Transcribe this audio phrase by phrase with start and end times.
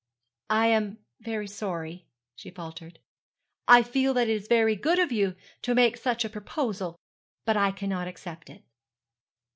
[0.49, 2.97] 'I am very sorry,' she faltered.
[3.67, 6.97] 'I feel that it is very good of you to make such a proposal;
[7.45, 8.63] but I cannot accept it.'